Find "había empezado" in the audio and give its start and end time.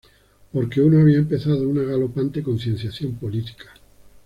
1.01-1.69